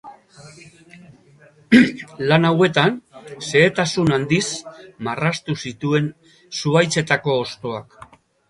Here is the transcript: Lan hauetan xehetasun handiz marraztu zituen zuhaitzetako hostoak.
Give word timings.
Lan 2.31 2.47
hauetan 2.49 2.97
xehetasun 3.49 4.11
handiz 4.17 4.43
marraztu 5.09 5.57
zituen 5.67 6.11
zuhaitzetako 6.63 7.41
hostoak. 7.45 7.99